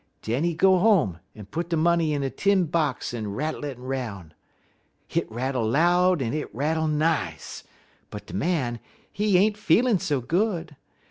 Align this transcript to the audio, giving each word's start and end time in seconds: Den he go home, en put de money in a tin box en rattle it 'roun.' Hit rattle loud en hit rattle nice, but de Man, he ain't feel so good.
Den 0.23 0.43
he 0.43 0.55
go 0.55 0.79
home, 0.79 1.19
en 1.35 1.45
put 1.45 1.69
de 1.69 1.77
money 1.77 2.11
in 2.11 2.23
a 2.23 2.31
tin 2.31 2.65
box 2.65 3.13
en 3.13 3.33
rattle 3.33 3.63
it 3.63 3.77
'roun.' 3.77 4.33
Hit 5.07 5.31
rattle 5.31 5.69
loud 5.69 6.23
en 6.23 6.31
hit 6.33 6.47
rattle 6.55 6.87
nice, 6.87 7.63
but 8.09 8.25
de 8.25 8.33
Man, 8.33 8.79
he 9.13 9.37
ain't 9.37 9.57
feel 9.57 9.99
so 9.99 10.19
good. 10.19 10.75